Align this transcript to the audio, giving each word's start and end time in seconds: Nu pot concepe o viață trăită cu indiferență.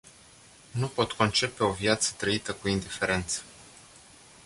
Nu 0.71 0.87
pot 0.87 1.11
concepe 1.11 1.63
o 1.63 1.71
viață 1.71 2.13
trăită 2.17 2.53
cu 2.53 2.67
indiferență. 2.67 3.41